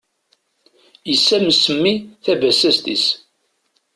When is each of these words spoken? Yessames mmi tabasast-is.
Yessames 1.09 1.63
mmi 1.75 1.93
tabasast-is. 2.23 3.05